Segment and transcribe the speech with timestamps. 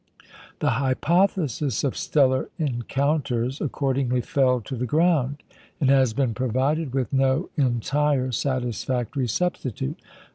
[0.61, 5.43] The hypothesis of stellar encounters accordingly fell to the ground,
[5.79, 9.99] and has been provided with no entire satisfactory substitute.